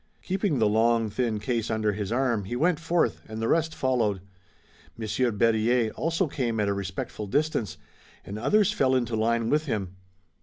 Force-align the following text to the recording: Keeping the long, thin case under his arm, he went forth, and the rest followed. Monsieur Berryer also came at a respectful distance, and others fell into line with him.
Keeping 0.23 0.57
the 0.57 0.67
long, 0.67 1.11
thin 1.11 1.37
case 1.39 1.69
under 1.69 1.91
his 1.91 2.11
arm, 2.11 2.45
he 2.45 2.55
went 2.55 2.79
forth, 2.79 3.21
and 3.27 3.39
the 3.39 3.47
rest 3.47 3.75
followed. 3.75 4.21
Monsieur 4.97 5.29
Berryer 5.29 5.91
also 5.91 6.25
came 6.25 6.59
at 6.59 6.67
a 6.67 6.73
respectful 6.73 7.27
distance, 7.27 7.77
and 8.25 8.39
others 8.39 8.71
fell 8.71 8.95
into 8.95 9.15
line 9.15 9.51
with 9.51 9.67
him. 9.67 9.97